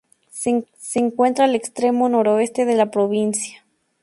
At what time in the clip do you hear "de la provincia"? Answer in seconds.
2.65-3.63